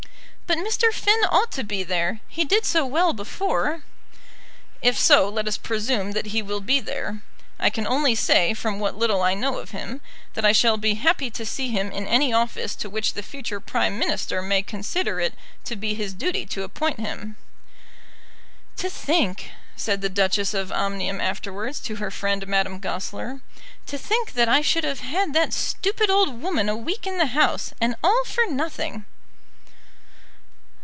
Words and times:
"But 0.53 0.57
Mr. 0.57 0.91
Finn 0.91 1.23
ought 1.29 1.49
to 1.53 1.63
be 1.63 1.81
there. 1.81 2.19
He 2.27 2.43
did 2.43 2.65
so 2.65 2.85
well 2.85 3.13
before." 3.13 3.83
"If 4.81 4.99
so, 4.99 5.29
let 5.29 5.47
us 5.47 5.57
presume 5.57 6.11
that 6.11 6.25
he 6.25 6.41
will 6.41 6.59
be 6.59 6.81
there. 6.81 7.21
I 7.57 7.69
can 7.69 7.87
only 7.87 8.15
say, 8.15 8.53
from 8.53 8.77
what 8.77 8.97
little 8.97 9.21
I 9.21 9.33
know 9.33 9.59
of 9.59 9.71
him, 9.71 10.01
that 10.33 10.43
I 10.43 10.51
shall 10.51 10.75
be 10.75 10.95
happy 10.95 11.31
to 11.31 11.45
see 11.45 11.69
him 11.69 11.89
in 11.89 12.05
any 12.05 12.33
office 12.33 12.75
to 12.75 12.89
which 12.89 13.13
the 13.13 13.23
future 13.23 13.61
Prime 13.61 13.97
Minister 13.97 14.41
may 14.41 14.61
consider 14.61 15.21
it 15.21 15.35
to 15.63 15.77
be 15.77 15.93
his 15.93 16.13
duty 16.13 16.45
to 16.47 16.63
appoint 16.63 16.99
him." 16.99 17.37
"To 18.75 18.89
think," 18.89 19.51
said 19.77 20.01
the 20.01 20.09
Duchess 20.09 20.53
of 20.53 20.69
Omnium 20.69 21.21
afterwards 21.21 21.79
to 21.79 21.95
her 21.95 22.11
friend 22.11 22.45
Madame 22.45 22.79
Goesler, 22.79 23.39
"to 23.85 23.97
think 23.97 24.33
that 24.33 24.49
I 24.49 24.59
should 24.59 24.83
have 24.83 24.99
had 24.99 25.33
that 25.33 25.53
stupid 25.53 26.09
old 26.09 26.41
woman 26.41 26.67
a 26.67 26.75
week 26.75 27.07
in 27.07 27.19
the 27.19 27.27
house, 27.27 27.73
and 27.79 27.95
all 28.03 28.25
for 28.25 28.45
nothing!" 28.47 29.05